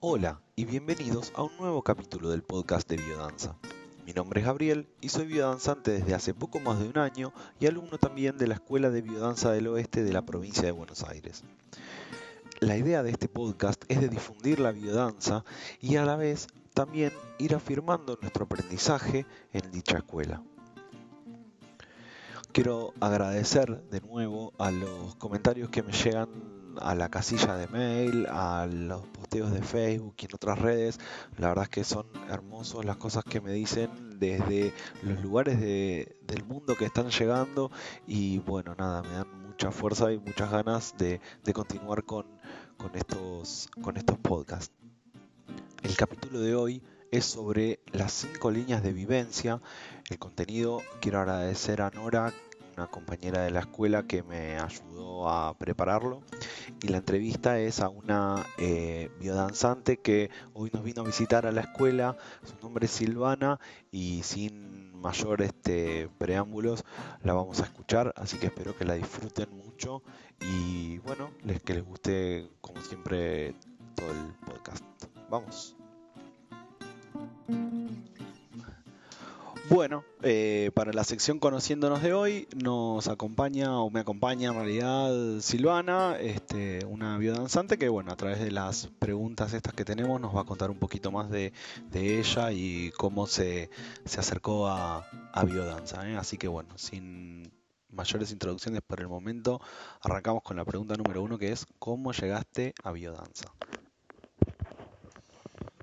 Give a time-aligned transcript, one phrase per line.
[0.00, 3.56] Hola y bienvenidos a un nuevo capítulo del podcast de Biodanza.
[4.06, 7.66] Mi nombre es Gabriel y soy biodanzante desde hace poco más de un año y
[7.66, 11.42] alumno también de la Escuela de Biodanza del Oeste de la provincia de Buenos Aires.
[12.60, 15.44] La idea de este podcast es de difundir la biodanza
[15.80, 20.44] y a la vez también ir afirmando nuestro aprendizaje en dicha escuela.
[22.52, 28.26] Quiero agradecer de nuevo a los comentarios que me llegan a la casilla de mail,
[28.30, 30.98] a los posteos de Facebook y en otras redes.
[31.36, 36.44] La verdad es que son hermosos las cosas que me dicen desde los lugares del
[36.46, 37.70] mundo que están llegando
[38.06, 41.20] y bueno, nada, me dan mucha fuerza y muchas ganas de,
[41.52, 42.26] continuar con,
[42.94, 43.68] estos
[44.22, 44.72] podcasts.
[45.82, 49.60] El capítulo de hoy es sobre las cinco líneas de vivencia.
[50.10, 52.32] El contenido, quiero agradecer a Nora,
[52.78, 56.22] una compañera de la escuela que me ayudó a prepararlo.
[56.80, 61.52] Y la entrevista es a una eh, biodanzante que hoy nos vino a visitar a
[61.52, 62.16] la escuela.
[62.44, 63.58] Su nombre es Silvana
[63.90, 66.84] y sin mayor este, preámbulos
[67.24, 68.14] la vamos a escuchar.
[68.16, 70.02] Así que espero que la disfruten mucho
[70.40, 73.56] y bueno, les, que les guste como siempre
[73.96, 74.84] todo el podcast.
[75.28, 75.74] Vamos.
[79.70, 85.40] Bueno, eh, para la sección Conociéndonos de hoy nos acompaña o me acompaña en realidad
[85.40, 90.34] Silvana, este, una biodanzante que bueno, a través de las preguntas estas que tenemos nos
[90.34, 91.52] va a contar un poquito más de,
[91.92, 93.68] ella y cómo se,
[94.06, 95.04] acercó a,
[95.44, 96.08] biodanza.
[96.08, 96.16] ¿eh?
[96.16, 97.52] Así que bueno, sin
[97.90, 99.60] mayores introducciones por el momento,
[100.00, 103.52] arrancamos con la pregunta número uno que es ¿cómo llegaste a biodanza?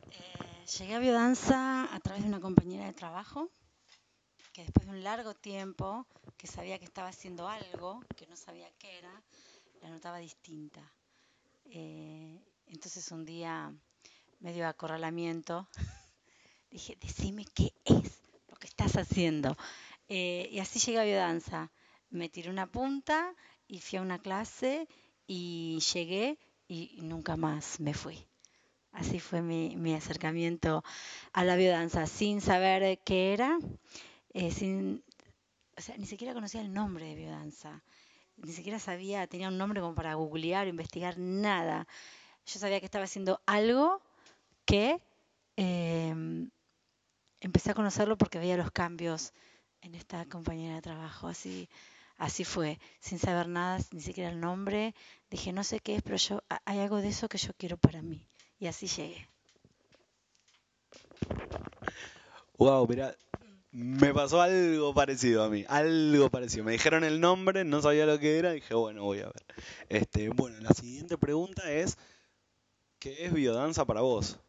[0.09, 3.51] Eh, llegué a biodanza a través de una compañera de trabajo
[4.55, 8.69] que después de un largo tiempo que sabía que estaba haciendo algo, que no sabía
[8.79, 9.11] qué era,
[9.81, 10.81] la notaba distinta.
[11.65, 13.73] Eh, entonces un día,
[14.39, 15.67] medio acorralamiento,
[16.71, 19.57] dije, decime qué es lo que estás haciendo.
[20.07, 21.69] Eh, y así llegué a biodanza.
[22.09, 23.35] Me tiré una punta
[23.67, 24.87] y fui a una clase
[25.27, 28.25] y llegué y nunca más me fui.
[28.93, 30.81] Así fue mi, mi acercamiento
[31.33, 33.59] a la biodanza, sin saber qué era
[34.35, 35.01] eh, sin,
[35.77, 37.81] o sea, ni siquiera conocía el nombre de biodanza,
[38.35, 41.87] ni siquiera sabía, tenía un nombre como para googlear, investigar, nada.
[42.45, 44.01] Yo sabía que estaba haciendo algo
[44.65, 45.01] que
[45.55, 46.49] em,
[47.39, 49.31] empecé a conocerlo porque veía los cambios
[49.81, 51.29] en esta compañera de trabajo.
[51.29, 51.69] Así,
[52.17, 54.93] así fue, sin saber nada, ni siquiera el nombre.
[55.29, 58.01] Dije, no sé qué es, pero yo hay algo de eso que yo quiero para
[58.01, 58.27] mí.
[58.59, 59.29] Y así llegué.
[62.57, 63.15] Wow, mira,
[63.75, 66.63] me pasó algo parecido a mí, algo parecido.
[66.63, 69.45] Me dijeron el nombre, no sabía lo que era, dije, bueno, voy a ver.
[69.89, 71.97] Este, bueno, la siguiente pregunta es,
[72.99, 74.39] ¿qué es biodanza para vos?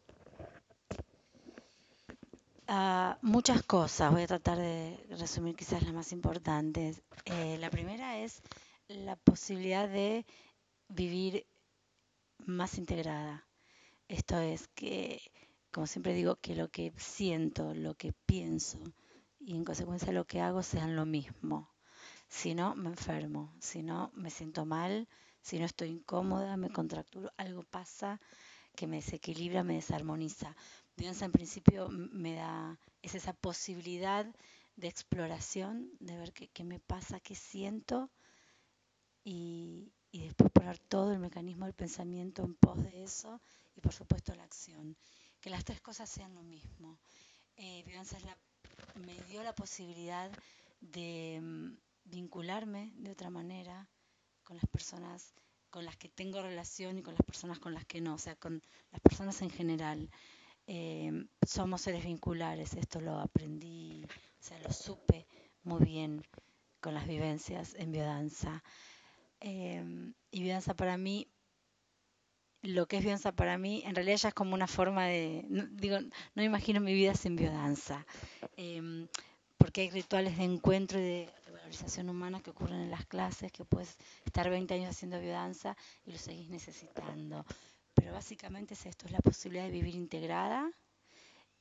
[2.69, 7.01] Ah, muchas cosas, voy a tratar de resumir quizás las más importantes.
[7.25, 8.41] Eh, la primera es
[8.87, 10.25] la posibilidad de
[10.87, 11.45] vivir
[12.45, 13.45] más integrada.
[14.07, 15.19] Esto es que,
[15.69, 18.79] como siempre digo, que lo que siento, lo que pienso,
[19.47, 21.71] y en consecuencia lo que hago sean lo mismo.
[22.27, 25.07] Si no, me enfermo, si no, me siento mal,
[25.41, 28.19] si no estoy incómoda, me contracturo, algo pasa
[28.75, 30.53] que me desequilibra, me desarmoniza.
[30.97, 34.25] Biodanza en principio me da, es esa posibilidad
[34.75, 38.11] de exploración, de ver qué, me pasa, qué siento
[39.23, 43.39] y, después poner todo el mecanismo del pensamiento en pos de eso
[43.75, 44.97] y por supuesto la acción.
[45.39, 46.99] Que las tres cosas sean lo mismo.
[47.55, 48.37] Eh, es la
[48.97, 50.31] me dio la posibilidad
[50.81, 53.89] de mm, vincularme de otra manera
[54.43, 55.33] con las personas
[55.69, 58.35] con las que tengo relación y con las personas con las que no, o sea,
[58.35, 60.09] con las personas en general.
[60.65, 61.11] Eh,
[61.45, 65.27] somos seres vinculares, esto lo aprendí, o sea, lo supe
[65.63, 66.23] muy bien
[66.79, 68.63] con las vivencias en biodanza.
[69.39, 71.27] Eh, y biodanza para mí
[72.67, 75.65] lo que es biodanza para mí, en realidad ya es como una forma de, no,
[75.67, 75.97] digo,
[76.35, 78.05] no imagino mi vida sin biodanza,
[78.57, 79.07] em,
[79.57, 83.63] porque hay rituales de encuentro y de revalorización humana que ocurren en las clases, que
[83.63, 87.45] puedes estar 20 años haciendo biodanza y lo seguís necesitando.
[87.93, 90.69] Pero básicamente es esto, es la posibilidad de vivir integrada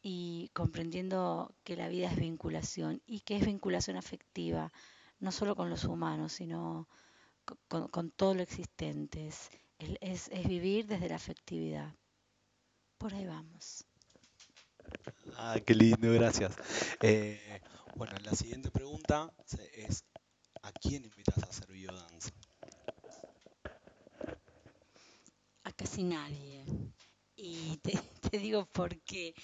[0.03, 4.73] y comprendiendo que la vida es vinculación y que es vinculación afectiva,
[5.21, 6.89] no solo con los humanos, sino
[7.69, 8.43] con, con todo lo
[10.47, 11.95] vivir desde la afectividad.
[12.99, 13.85] Por ahí vamos.
[15.37, 16.55] Ah, qué lindo, gracias.
[17.03, 17.61] Eh,
[17.95, 19.33] bueno, la siguiente pregunta
[19.73, 20.05] es,
[20.63, 22.31] ¿a quién invitas a hacer biodanza?
[25.65, 26.65] A casi nadie.
[27.37, 27.93] Y Y te,
[28.31, 29.35] te digo porque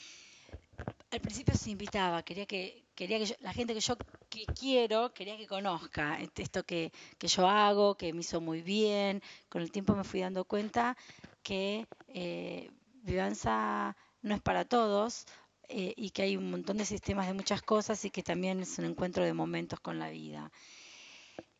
[1.11, 3.97] al principio se invitaba, quería que, quería que la gente que yo
[4.29, 9.23] que quiero, quería que conozca esto que, que, yo hago, que me hizo muy bien.
[9.49, 10.97] Con el tiempo me fui dando cuenta
[11.43, 12.71] que eh,
[13.03, 15.27] Vivanza no es para todos
[15.69, 18.79] eh, y que hay un montón de sistemas de muchas cosas y que también es
[18.79, 20.51] un encuentro de momentos con la vida.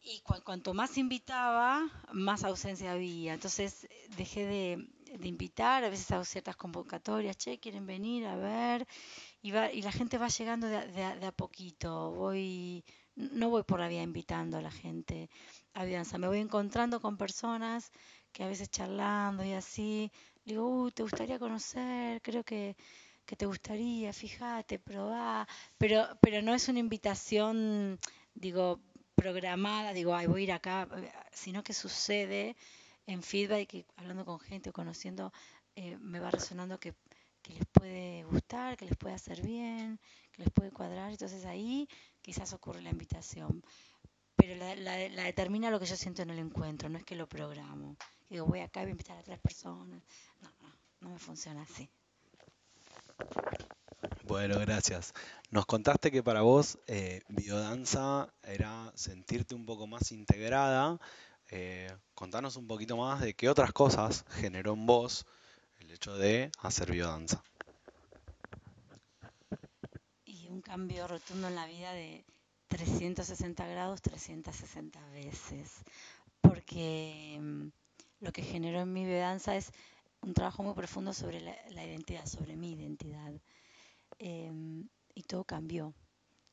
[0.05, 3.35] Y cuanto más invitaba, más ausencia había.
[3.35, 4.89] Entonces dejé de,
[5.19, 8.87] de invitar, a veces hago ciertas convocatorias, che, quieren venir a ver,
[9.43, 12.85] y, y la gente va llegando de, de, a poquito, voy,
[13.17, 15.31] no voy por la vía invitando a la gente
[15.75, 17.93] a Vianza, me voy encontrando con personas
[18.33, 20.11] que a veces charlando y así,
[20.45, 22.77] digo, uh, te gustaría conocer, creo que,
[23.27, 25.47] que te gustaría, fíjate, probá,
[25.79, 27.99] pero, pero no es una invitación,
[28.35, 28.81] digo,
[29.23, 30.89] programada, digo, ay, voy a ir acá,
[31.33, 32.57] sino que sucede
[33.07, 35.33] en feedback y hablando con gente o conociendo,
[35.77, 36.95] eh, me va resonando que,
[37.41, 40.01] que, les puede gustar, que les puede hacer bien,
[40.33, 41.13] que les puede cuadrar.
[41.13, 41.89] Entonces ahí
[42.21, 43.63] quizás ocurre la invitación.
[44.35, 47.29] Pero la, la, determina lo que yo siento en el encuentro, no es que lo
[47.29, 47.97] programo.
[48.29, 50.03] Digo, voy acá y voy a invitar a tres personas.
[50.41, 51.89] No, no, no me funciona así.
[54.25, 55.13] Bueno, gracias.
[55.51, 60.99] Nos contaste que para vos eh, biodanza era sentirte un poco más integrada
[61.55, 65.27] eh, contanos un poquito más de qué otras cosas generó en vos
[65.81, 67.45] el hecho de hacer biodanza.
[70.25, 72.25] Y un cambio rotundo en la vida de
[72.69, 75.83] 360 grados, 360 veces.
[76.41, 77.67] Porque mm,
[78.21, 79.73] lo que generó en mi biodanza es
[80.23, 83.31] un trabajo muy profundo sobre la, identidad, sobre mi identidad.
[84.19, 85.95] Em, y todo cambió.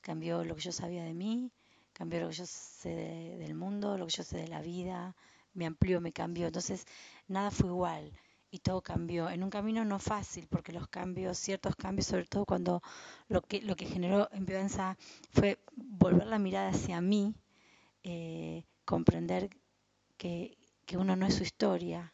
[0.01, 1.51] Cambió lo que yo sabía de mí,
[1.93, 2.89] cambió lo que yo sé
[3.39, 5.15] del mundo, lo que yo sé de la vida,
[5.53, 6.47] me amplió, me cambió.
[6.47, 6.85] Entonces,
[7.27, 8.11] nada fue igual
[8.51, 9.29] y todo cambió.
[9.29, 12.81] En un camino no fácil, porque los cambios, ciertos cambios, sobre todo cuando
[13.27, 14.97] lo que, lo que generó en Vivanza
[15.31, 17.35] fue volver la mirada hacia mí,
[18.03, 19.49] eh, comprender
[20.17, 22.13] que, que uno no es su historia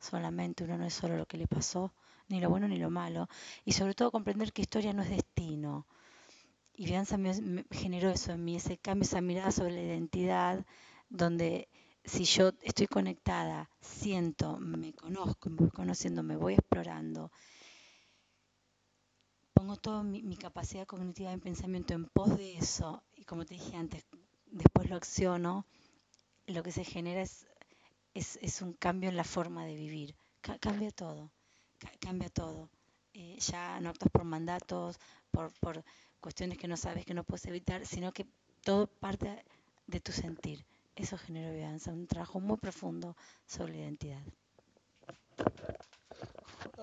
[0.00, 1.92] solamente, uno no es solo lo que le pasó,
[2.28, 3.28] ni lo bueno ni lo malo,
[3.64, 5.86] y sobre todo comprender que historia no es destino,
[6.74, 10.64] y Vianza me, generó eso en mí, ese cambio, esa mirada sobre la identidad,
[11.08, 11.68] donde
[12.04, 17.32] si yo estoy conectada, siento, me conozco, me voy conociendo, me voy explorando,
[19.54, 23.76] pongo toda mi, capacidad cognitiva de pensamiento en pos de eso, y como te dije
[23.76, 24.06] antes,
[24.46, 25.66] después lo acciono,
[26.46, 27.48] lo que se genera es,
[28.14, 30.14] es, un cambio en la forma de vivir.
[30.60, 31.32] cambia todo,
[32.00, 32.68] cambia todo.
[33.14, 34.98] Eh, ya no actúas por mandatos,
[35.30, 35.84] por, por
[36.20, 38.26] cuestiones que no sabes, que no puedes evitar, sino que
[38.62, 39.44] todo parte
[39.86, 40.64] de tu sentir.
[40.94, 43.16] Eso genera vivanza, un trabajo muy profundo
[43.46, 44.22] sobre la identidad.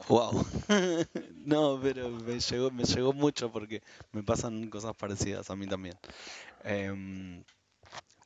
[0.07, 0.45] Wow.
[1.45, 3.81] no, pero me llegó, me llegó mucho porque
[4.11, 5.97] me pasan cosas parecidas a mí también.
[6.63, 7.43] Em,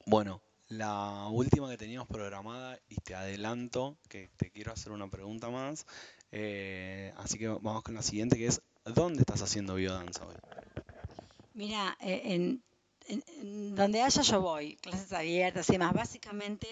[0.06, 5.50] bueno, la última que teníamos programada, y te adelanto que te quiero hacer una pregunta
[5.50, 5.86] más.
[6.32, 10.36] Eh, así que vamos con la siguiente, que es, ¿dónde estás haciendo biodanza hoy?
[11.54, 12.64] Mira, eh, en,
[13.76, 15.94] donde haya yo voy, clases abiertas y demás.
[15.94, 16.68] Básicamente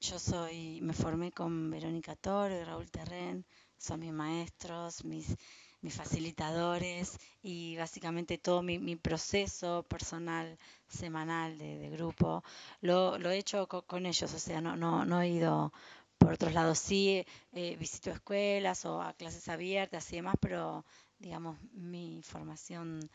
[0.00, 3.44] yo soy, me formé con Verónica Toro y Raúl Terren,
[3.76, 5.36] son mis maestros, mis,
[5.80, 10.58] mis facilitadores y básicamente todo mi, proceso personal
[10.88, 12.42] semanal de, grupo
[12.80, 15.72] lo, lo, he hecho con, ellos, o sea, no, no, no he ido
[16.18, 16.78] por otros lados.
[16.78, 20.84] Sí, eh, visito escuelas o a clases abiertas y demás, pero
[21.18, 23.08] digamos mi formación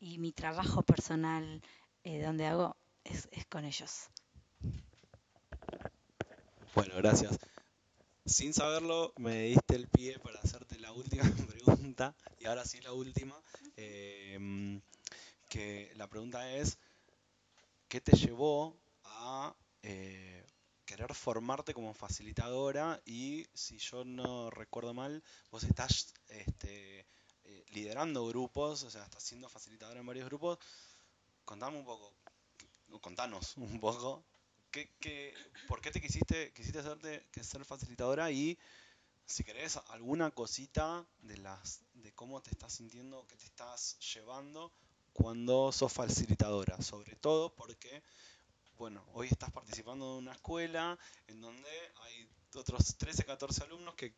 [0.00, 1.62] y mi trabajo personal
[2.04, 4.08] eh, donde hago es, con ellos.
[6.74, 7.38] Bueno, gracias.
[8.24, 13.40] Sin saberlo, me diste el pie para hacerte última pregunta, y ahora sí la última,
[13.76, 14.80] em,
[15.48, 16.78] que la pregunta es,
[17.88, 20.46] ¿qué te llevó a eh,
[20.84, 23.00] querer formarte como facilitadora?
[23.04, 27.06] Y si yo no recuerdo mal, vos estás este,
[27.72, 30.58] liderando grupos, o sea, estás siendo facilitadora en varios grupos.
[31.44, 32.14] Contame un poco,
[33.00, 34.24] contanos un poco,
[34.70, 35.34] ¿qué, qué,
[35.66, 38.30] por qué te quisiste, quisiste hacerte, que ser facilitadora?
[38.30, 38.58] Y
[39.26, 44.72] si querés alguna cosita de, las, de cómo te estás sintiendo, que te estás llevando
[45.12, 48.02] cuando sos facilitadora, sobre todo porque,
[48.76, 50.98] bueno, hoy estás participando en una escuela
[51.28, 51.70] en donde
[52.02, 54.14] hay otros 13, 14 alumnos que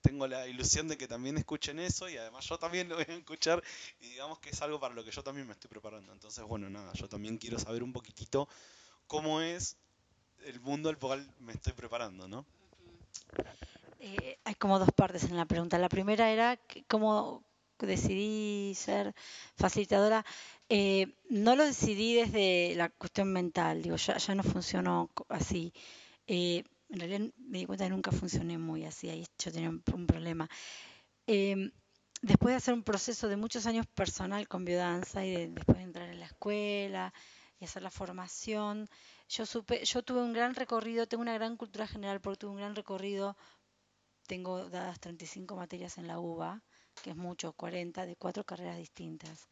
[0.00, 3.14] tengo la ilusión de que también escuchen eso y además yo también lo voy a
[3.14, 3.62] escuchar
[4.00, 6.12] y digamos que es algo para lo que yo también me estoy preparando.
[6.12, 8.48] Entonces, bueno, nada, yo también quiero saber un poquitito
[9.06, 9.76] cómo es
[10.44, 12.46] el mundo al cual me estoy preparando, ¿no?
[14.00, 15.78] Eh, hay como dos partes en la pregunta.
[15.78, 17.44] La primera era cómo
[17.86, 19.14] decidí ser
[19.56, 20.24] facilitadora.
[20.68, 25.72] Eh, no lo decidí desde la cuestión mental, digo, ya, no funcionó así.
[26.26, 30.06] Eh, en realidad me di cuenta que nunca funcioné muy así, ahí yo tenía un,
[30.06, 30.48] problema.
[31.26, 31.72] Eh,
[32.22, 36.08] después de hacer un proceso de muchos años personal con biodanza y después de entrar
[36.08, 37.12] en la escuela
[37.58, 38.88] y hacer la formación,
[39.28, 42.56] yo supe, yo tuve un gran recorrido, tengo una gran cultura general porque tuve un
[42.56, 43.36] gran recorrido,
[44.30, 46.62] tengo dadas 35 materias en la UBA,
[47.02, 49.48] que es mucho, 40, de cuatro carreras distintas.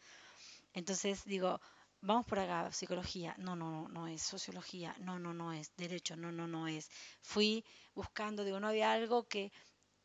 [0.73, 1.61] Entonces digo,
[2.01, 6.15] vamos por acá, psicología, no, no, no, no es, sociología, no, no, no es, derecho,
[6.15, 6.89] no, no, no es.
[7.23, 9.51] Fui buscando, digo, no había algo que,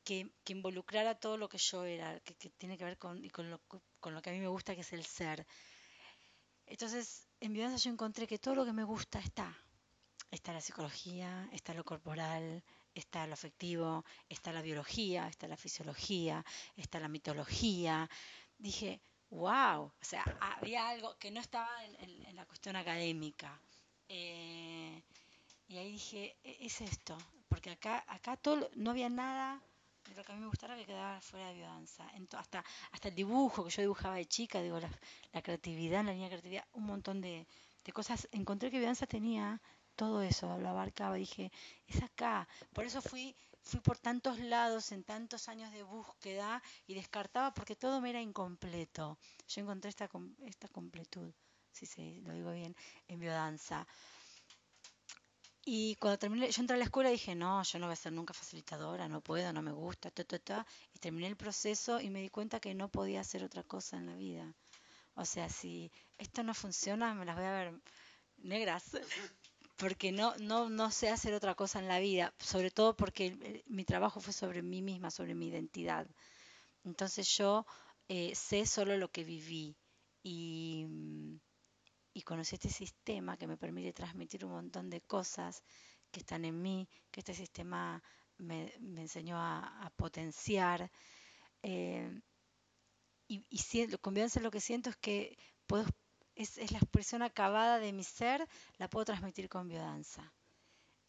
[0.04, 3.62] que, que involucrara todo lo que yo era, que, tiene que ver con, con, lo,
[4.00, 5.46] con lo que a mí me gusta, que es el ser.
[6.66, 9.56] Entonces, en Vivanza yo encontré que todo lo que me gusta está.
[10.32, 16.46] Está la psicología, está lo corporal, está lo afectivo, está la biología, está la fisiología,
[16.76, 18.10] está la mitología.
[18.58, 21.70] Dije, wow, o sea, había algo que no estaba
[22.00, 23.60] en, la cuestión académica.
[24.08, 25.02] Eh,
[25.68, 29.62] y ahí dije, e, es esto, porque acá, acá todo, no había nada
[30.10, 32.06] de lo que a mí me gustara que quedaba fuera de biodanza.
[32.38, 36.36] hasta, hasta el dibujo que yo dibujaba de chica, digo, la, creatividad, la línea de
[36.36, 37.48] creatividad, un montón de,
[37.84, 38.28] de cosas.
[38.32, 39.62] Encontré que biodanza tenía
[39.96, 41.52] todo eso, lo abarcaba, dije,
[41.88, 42.48] es acá.
[42.74, 47.76] Por eso fui, fui por tantos lados en tantos años de búsqueda y descartaba porque
[47.76, 49.18] todo me era incompleto.
[49.48, 50.10] Yo encontré esta,
[50.46, 51.32] esta completud,
[51.72, 52.76] si se lo digo bien,
[53.08, 53.88] en biodanza.
[55.66, 57.96] Y cuando terminé, yo entré a la escuela y dije, no, yo no voy a
[57.96, 60.68] ser nunca facilitadora, no puedo, no me gusta, ta, ta, ta.
[60.94, 64.08] Y terminé el proceso y me di cuenta que no podía hacer otra cosa en
[64.08, 64.54] la vida.
[65.16, 67.82] O sea, si esto no funciona, me las voy a ver
[68.38, 68.84] negras
[69.76, 73.86] porque no, no, no sé hacer otra cosa en la vida, sobre todo porque mi
[73.86, 76.08] trabajo fue sobre mí misma, sobre mi identidad.
[76.84, 77.66] Entonces yo
[78.08, 79.76] eh, sé solo lo que viví
[80.22, 80.88] y,
[82.14, 85.64] y conocí este sistema que me permite transmitir un montón de cosas
[86.12, 88.02] que están en mí, que este sistema
[88.38, 90.92] me, me enseñó a, potenciar.
[91.64, 92.22] Eh,
[93.28, 95.86] y, siento, con lo que siento es que puedo
[96.36, 98.48] es, es, la expresión acabada de mi ser,
[98.78, 100.34] la puedo transmitir con biodanza.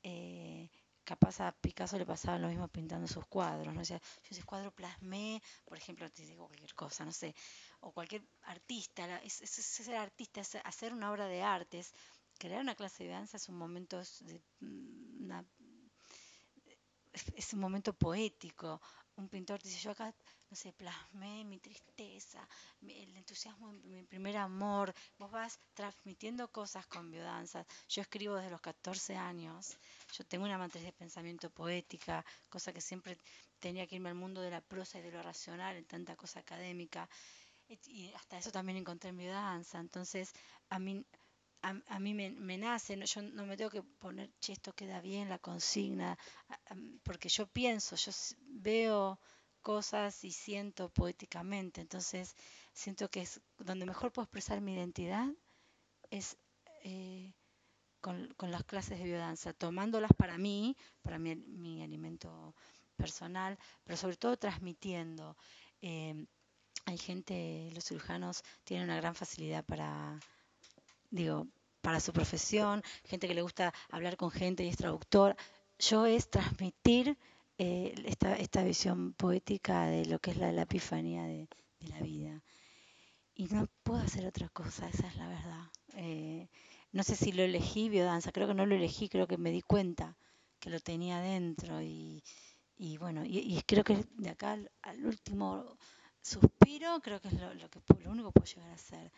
[0.02, 0.68] Eh,
[1.04, 3.80] capaz a Picasso le pasaba lo mismo pintando sus cuadros, ¿no?
[3.80, 7.34] O sea, yo ese cuadro plasmé, por ejemplo, te digo cualquier cosa, no sé,
[7.80, 11.84] o cualquier artista, es, ser artista, es hacer una obra de arte,
[12.38, 15.44] crear una clase de danza es un momento de mm, una,
[17.34, 18.80] es un momento poético.
[19.16, 20.14] Un pintor dice, yo acá
[20.54, 22.48] no sé, plasmé mi tristeza,
[22.80, 24.94] el entusiasmo mi primer amor.
[25.18, 27.66] Vos vas transmitiendo cosas con biodanzas.
[27.88, 29.76] Yo escribo desde los 14 años.
[30.12, 33.18] Yo tengo una matriz de pensamiento poética, cosa que siempre
[33.58, 36.38] tenía que irme al mundo de la prosa y de lo racional en tanta cosa
[36.40, 37.08] académica.
[37.86, 39.80] Y hasta eso también encontré en biodanza.
[39.80, 40.32] Entonces,
[40.68, 41.04] a mí
[41.64, 45.28] a, mí me, me, nace, yo no me tengo que poner, che, esto queda bien,
[45.28, 46.18] la consigna,
[47.02, 48.12] porque yo pienso, yo
[48.48, 49.18] veo
[49.62, 51.80] cosas y siento poéticamente.
[51.80, 52.36] Entonces,
[52.72, 55.28] siento que es donde mejor puedo expresar mi identidad
[56.10, 56.36] es
[56.82, 57.32] eh,
[58.00, 62.54] con, las clases de biodanza, tomándolas para mí, para mi, mi alimento
[62.96, 65.36] personal, pero sobre todo transmitiendo.
[65.80, 66.26] Eh,
[66.84, 70.20] hay gente, los cirujanos tienen una gran facilidad para,
[71.14, 71.46] digo,
[71.80, 75.36] para su profesión, gente que le gusta hablar con gente y es traductor.
[75.78, 77.16] Yo es transmitir
[77.58, 81.48] eh, esta, esta visión poética de lo que es la, epifanía de,
[81.88, 82.42] la vida.
[83.34, 85.64] Y no puedo hacer otra cosa, esa es la verdad.
[85.96, 86.48] Eh,
[86.92, 89.62] no sé si lo elegí biodanza, creo que no lo elegí, creo que me di
[89.62, 90.16] cuenta
[90.58, 92.22] que lo tenía dentro y,
[92.76, 94.52] y bueno, y, creo que de acá
[94.82, 95.76] al, último
[96.22, 99.12] suspiro, creo que es lo, lo, que, lo único que puedo llegar a hacer.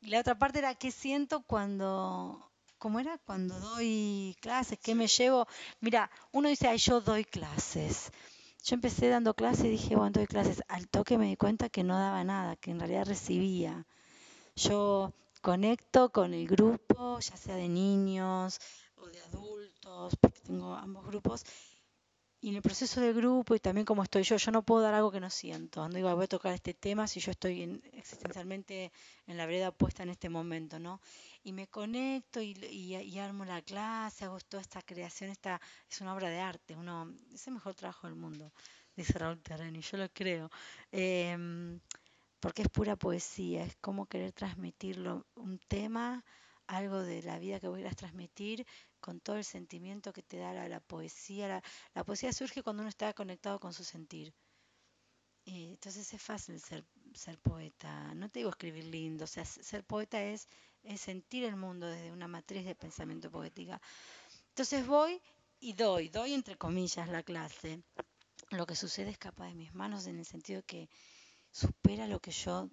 [0.00, 3.18] Y la otra parte era qué siento cuando ¿cómo era?
[3.18, 5.46] Cuando doy clases, ¿qué me llevo?
[5.80, 8.12] Mira, uno dice, ay, yo doy clases.
[8.64, 10.62] Yo empecé dando clases y dije, bueno, doy clases.
[10.68, 13.86] Al toque me di cuenta que no daba nada, que en realidad recibía.
[14.56, 15.12] Yo
[15.42, 18.58] conecto con el grupo, ya sea de niños
[18.96, 21.44] o de adultos, porque tengo ambos grupos,
[22.40, 24.94] y en el proceso del grupo y también como estoy yo, yo no puedo dar
[24.94, 25.88] algo que no siento.
[25.88, 28.92] No digo, voy a tocar este tema si yo estoy existencialmente
[29.26, 31.00] en la vereda puesta en este momento, ¿no?
[31.42, 36.14] Y me conecto y, y, armo la clase, hago toda esta creación, esta es una
[36.14, 38.52] obra de arte, uno es el mejor trabajo del mundo,
[38.94, 40.48] dice Raúl Terreni, yo lo creo.
[40.92, 41.80] Em,
[42.38, 46.24] porque es pura poesía, es como querer transmitirlo, un tema,
[46.68, 48.64] algo de la vida que voy a transmitir
[49.00, 51.62] con todo el sentimiento que te da la, poesía.
[51.94, 54.34] La, poesía surge cuando uno está conectado con su sentir.
[55.44, 58.14] Entonces es fácil ser, ser poeta.
[58.14, 60.46] No te digo escribir lindo, o sea, ser poeta es,
[60.82, 63.80] es sentir el mundo desde una matriz de pensamiento poética.
[64.50, 65.22] Entonces voy
[65.60, 67.82] y doy, doy entre comillas la clase.
[68.50, 70.88] Lo que sucede escapa de mis manos en el sentido que
[71.50, 72.68] supera lo que yo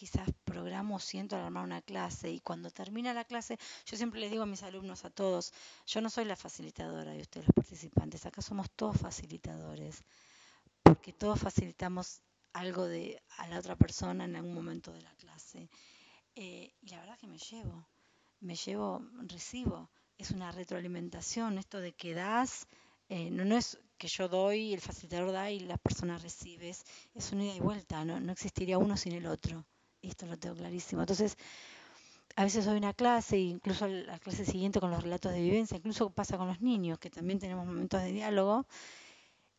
[0.00, 4.30] quizás programo siento al armar una clase y cuando termina la clase, yo siempre le
[4.30, 5.52] digo a mis alumnos, a todos,
[5.86, 10.02] yo no soy la facilitadora de ustedes los participantes, acá somos todos facilitadores,
[10.82, 12.22] porque todos facilitamos
[12.54, 15.68] algo de a la otra persona en algún momento de la clase.
[16.34, 17.86] Eh, y la verdad que me llevo,
[18.40, 22.66] me llevo, recibo, es una retroalimentación, esto de que das,
[23.10, 26.84] eh, no, no es que yo doy, el facilitador da y la persona recibe, es,
[27.12, 29.66] es una ida y vuelta, no, no existiría uno sin el otro
[30.02, 31.02] esto lo tengo clarísimo.
[31.02, 31.36] Entonces,
[32.36, 36.10] a veces doy una clase, incluso la clase siguiente con los relatos de vivencia, incluso
[36.10, 38.66] pasa con los niños, que también tenemos momentos de diálogo,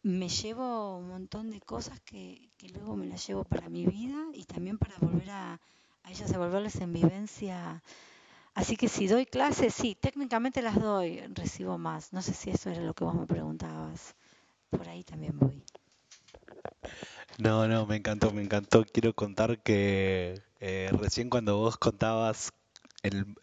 [0.03, 4.45] me llevo un montón de cosas que, luego me las llevo para mi vida y
[4.45, 5.59] también para volver a,
[6.03, 7.83] a ellas, devolverles en vivencia.
[8.53, 12.13] Así que si doy clases, sí, técnicamente las doy, recibo más.
[12.13, 14.15] No sé si eso era lo que vos me preguntabas.
[14.69, 15.63] Por ahí también voy.
[17.37, 18.85] No, no, me encantó, me encantó.
[18.85, 22.51] Quiero contar que eh, recién cuando vos contabas
[23.03, 23.35] el,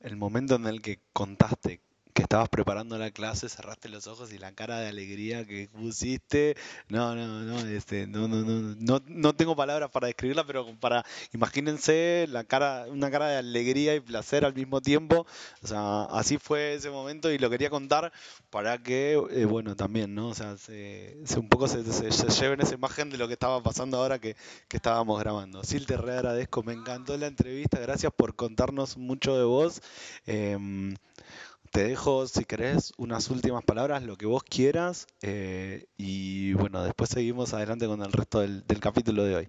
[0.00, 1.80] el momento en el que contaste
[2.18, 6.56] que estabas preparando la clase, cerraste los ojos y la cara de alegría que pusiste,
[6.88, 11.04] no, no, no, este, no, no, no, no, no tengo palabras para describirla, pero para,
[11.32, 15.28] imagínense la cara, una cara de alegría y placer al mismo tiempo,
[15.62, 18.12] o sea, así fue ese momento y lo quería contar
[18.50, 20.30] para que, eh, bueno, también, ¿no?
[20.30, 24.18] O sea, se, un poco se, lleven esa imagen de lo que estaba pasando ahora
[24.18, 24.34] que,
[24.66, 25.62] que estábamos grabando.
[25.62, 29.82] Sil, te re agradezco, me encantó la entrevista, gracias por contarnos mucho de vos.
[30.26, 30.96] Eh,
[31.70, 37.10] te dejo, si querés, unas últimas palabras, lo que vos quieras, eh, y bueno, después
[37.10, 39.48] seguimos adelante con el resto del, capítulo de hoy.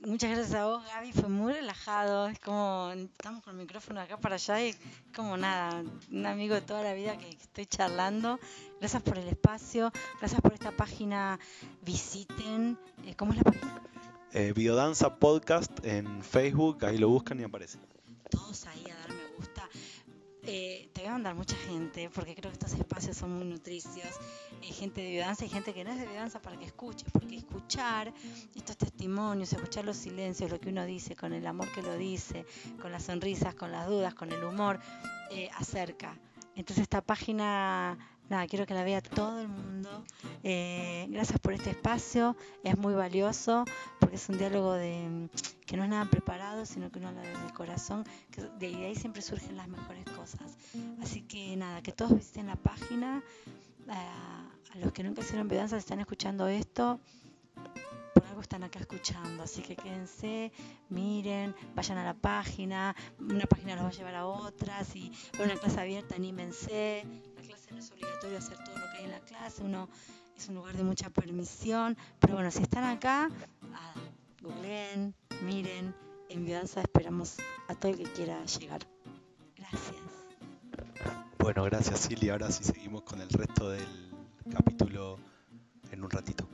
[0.00, 4.18] Muchas gracias a vos, Gaby, fue muy relajado, es como, estamos con el micrófono acá
[4.18, 4.74] para allá y
[5.14, 8.38] como nada, un amigo de toda la vida que estoy charlando.
[8.78, 9.90] Gracias por el espacio,
[10.20, 11.40] gracias por esta página,
[11.82, 13.82] visiten, eh, ¿cómo es la página?
[14.32, 17.78] Eh, Biodanza Podcast en Facebook, ahí lo buscan y aparece.
[18.30, 19.05] Todos ahí a.
[20.48, 24.06] Eh, te voy a mandar mucha gente, porque creo que estos espacios son muy nutricios.
[24.62, 27.36] Hay gente de biodanza y gente que no es de biodanza para que escuche, porque
[27.36, 28.14] escuchar
[28.54, 32.46] estos testimonios, escuchar los silencios, lo que uno dice, con el amor que lo dice,
[32.80, 34.78] con las sonrisas, con las dudas, con el humor,
[35.32, 36.16] eh, acerca.
[36.54, 40.04] Entonces esta página nada, quiero que la vea todo el mundo.
[40.42, 43.64] Eh, gracias por este espacio, es muy valioso
[44.00, 45.28] porque es un diálogo de
[45.66, 48.94] que no es nada preparado, sino que uno habla desde el corazón, que de ahí
[48.94, 50.56] siempre surgen las mejores cosas.
[51.02, 53.22] Así que nada, que todos visiten la página.
[53.88, 57.00] a los que nunca hicieron si están escuchando esto,
[58.14, 60.52] por algo están acá escuchando, así que quédense,
[60.88, 65.12] miren, vayan a la página, una página los va a llevar a otras y
[65.42, 67.04] una clase abierta, anímense,
[67.76, 69.88] no es obligatorio hacer todo lo que hay en la clase, uno
[70.34, 73.28] es un lugar de mucha permisión, pero bueno, si están acá,
[73.74, 73.94] ah,
[74.40, 75.94] googleen, miren,
[76.30, 77.36] en Vidanza esperamos
[77.68, 78.80] a todo el que quiera llegar.
[79.56, 79.96] Gracias.
[81.38, 83.86] Bueno, gracias Silvia, ahora sí seguimos con el resto del
[84.50, 85.18] capítulo
[85.90, 86.48] en un ratito.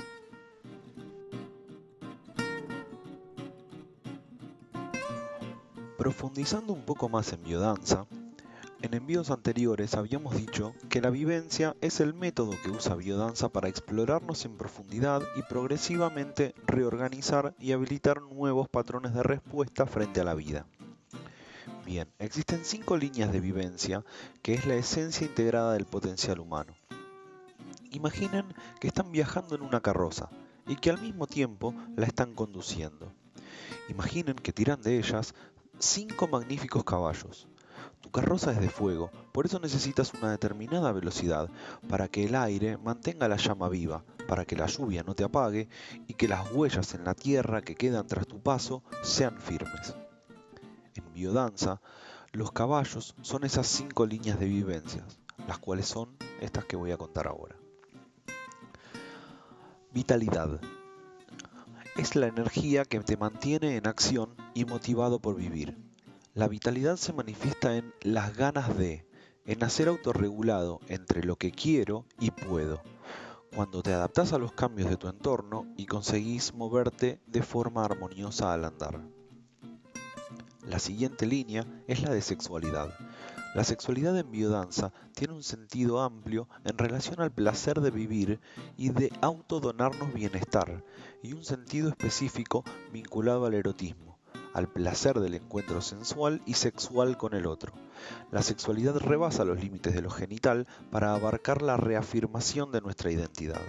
[5.96, 8.08] Profundizando un poco más en biodanza,
[8.82, 13.68] en envíos anteriores habíamos dicho que la vivencia es el método que usa Biodanza para
[13.68, 20.34] explorarnos en profundidad y progresivamente reorganizar y habilitar nuevos patrones de respuesta frente a la
[20.34, 20.66] vida.
[21.86, 24.04] Bien, existen cinco líneas de vivencia
[24.42, 26.74] que es la esencia integrada del potencial humano.
[27.92, 28.46] Imaginen
[28.80, 30.28] que están viajando en una carroza
[30.66, 33.12] y que al mismo tiempo la están conduciendo.
[33.88, 35.34] Imaginen que tiran de ellas
[35.78, 37.48] cinco magníficos caballos,
[38.02, 41.48] tu carroza es de fuego, por eso necesitas una determinada velocidad
[41.88, 45.68] para que el aire mantenga la llama viva, para que la lluvia no te apague
[46.08, 49.94] y que las huellas en la tierra que quedan tras tu paso sean firmes.
[50.94, 51.80] En biodanza,
[52.32, 56.96] los caballos son esas cinco líneas de vivencias, las cuales son estas que voy a
[56.96, 57.56] contar ahora.
[59.92, 60.60] Vitalidad.
[61.96, 65.91] Es la energía que te mantiene en acción y motivado por vivir
[66.34, 69.06] la vitalidad se manifiesta en las ganas de,
[69.44, 72.82] en nacer autorregulado entre lo que quiero y puedo,
[73.54, 78.54] cuando te adaptas a los cambios de tu entorno y conseguís moverte de forma armoniosa
[78.54, 79.02] al andar.
[80.66, 82.88] La siguiente línea es la de sexualidad.
[83.54, 88.40] La sexualidad en biodanza tiene un sentido amplio en relación al placer de vivir
[88.78, 90.82] y de autodonarnos bienestar,
[91.22, 94.11] y un sentido específico vinculado al erotismo,
[94.54, 97.72] al placer del encuentro sensual y sexual con el otro.
[98.30, 103.62] La sexualidad rebasa los límites de lo genital para abarcar la reafirmación de nuestra identidad.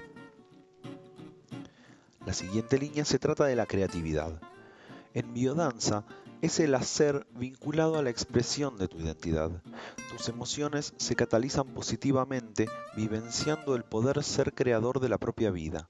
[2.26, 4.40] La siguiente línea se trata de la creatividad.
[5.14, 6.06] En biodanza
[6.42, 9.52] es el hacer vinculado a la expresión de tu identidad.
[10.10, 15.90] Tus emociones se catalizan positivamente vivenciando el poder ser creador de la propia vida.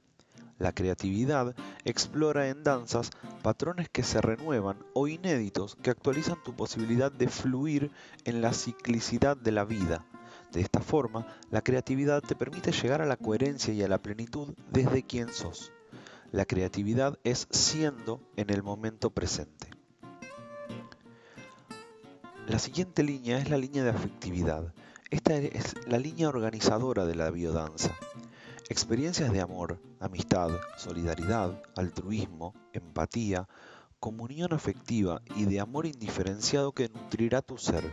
[0.64, 3.10] La creatividad explora en danzas
[3.42, 7.92] patrones que se renuevan o inéditos que actualizan tu posibilidad de fluir
[8.24, 10.06] en la ciclicidad de la vida.
[10.54, 14.54] De esta forma, la creatividad te permite llegar a la coherencia y a la plenitud
[14.72, 15.74] desde quien sos.
[16.32, 19.70] La creatividad es siendo en el momento presente.
[22.48, 24.74] La siguiente línea es la línea de afectividad.
[25.10, 27.94] Esta es la línea organizadora de la biodanza.
[28.70, 33.50] Experiencias de amor, amistad, solidaridad, altruismo, empatía,
[34.00, 37.84] comunión afectiva y de amor indiferenciado que nutrirá tu ser.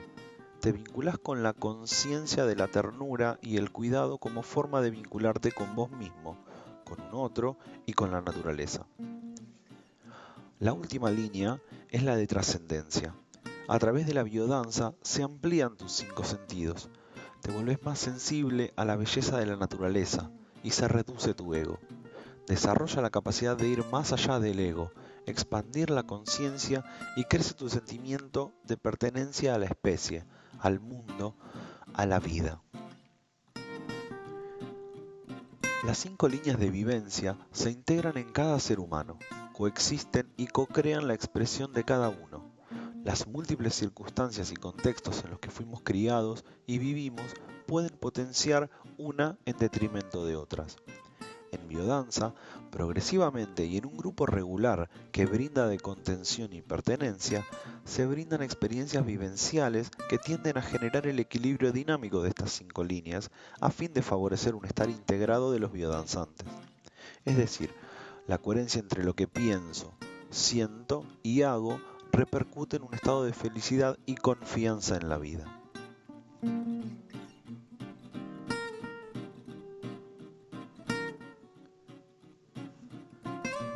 [0.60, 5.50] Te vinculas con la conciencia de la ternura y el cuidado como forma de vincularte
[5.50, 6.38] con vos mismo,
[6.84, 8.86] con un otro y con la naturaleza.
[10.60, 13.12] La última línea es la de trascendencia.
[13.66, 16.90] A través de la biodanza se amplían tus cinco sentidos,
[17.40, 20.30] te vuelves más sensible a la belleza de la naturaleza
[20.62, 21.78] y se reduce tu ego.
[22.46, 24.90] Desarrolla la capacidad de ir más allá del ego,
[25.26, 26.84] expandir la conciencia
[27.16, 30.24] y crece tu sentimiento de pertenencia a la especie,
[30.58, 31.36] al mundo,
[31.94, 32.60] a la vida.
[35.84, 39.18] Las cinco líneas de vivencia se integran en cada ser humano,
[39.54, 42.52] coexisten y co-crean la expresión de cada uno.
[43.02, 47.24] Las múltiples circunstancias y contextos en los que fuimos criados y vivimos
[47.70, 50.78] pueden potenciar una en detrimento de otras.
[51.52, 52.34] En biodanza,
[52.72, 57.46] progresivamente y en un grupo regular que brinda de contención y pertenencia,
[57.84, 63.30] se brindan experiencias vivenciales que tienden a generar el equilibrio dinámico de estas cinco líneas
[63.60, 66.48] a fin de favorecer un estar integrado de los biodanzantes.
[67.24, 67.70] Es decir,
[68.26, 69.94] la coherencia entre lo que pienso,
[70.30, 71.80] siento y hago
[72.10, 75.44] repercute en un estado de felicidad y confianza en la vida.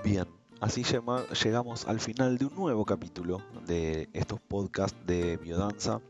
[0.04, 0.26] Bien,
[0.60, 6.02] así llegamos al final de un nuevo capítulo de estos podcasts de biodanza.